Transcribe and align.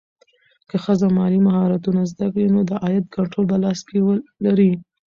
که 0.69 0.75
ښځه 0.83 1.07
مالي 1.17 1.39
مهارتونه 1.47 2.01
زده 2.11 2.25
کړي، 2.33 2.45
نو 2.53 2.59
د 2.69 2.71
عاید 2.83 3.05
کنټرول 3.15 3.45
په 3.51 3.57
لاس 3.63 3.79
کې 3.87 3.97
لري. 4.45 4.71